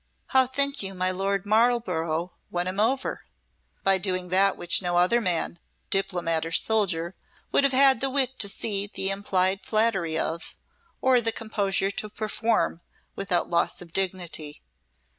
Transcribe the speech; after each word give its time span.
How 0.29 0.47
think 0.47 0.81
you 0.81 0.95
my 0.95 1.11
Lord 1.11 1.45
Marlborough 1.45 2.31
won 2.49 2.67
him 2.67 2.79
over? 2.79 3.25
By 3.83 3.99
doing 3.99 4.29
that 4.29 4.57
which 4.57 4.81
no 4.81 4.97
other 4.97 5.21
man 5.21 5.59
diplomat 5.91 6.43
or 6.43 6.51
soldier 6.51 7.13
would 7.51 7.63
have 7.63 7.71
had 7.71 8.01
the 8.01 8.09
wit 8.09 8.39
to 8.39 8.49
see 8.49 8.87
the 8.87 9.11
implied 9.11 9.61
flattery 9.63 10.17
of, 10.17 10.55
or 11.01 11.21
the 11.21 11.31
composure 11.31 11.91
to 11.91 12.09
perform 12.09 12.81
without 13.15 13.51
loss 13.51 13.79
of 13.79 13.93
dignity. 13.93 14.63